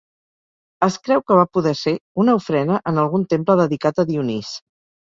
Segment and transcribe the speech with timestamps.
[0.87, 1.95] Es creu que va poder ser
[2.25, 4.57] una ofrena en algun temple dedicat a Dionís.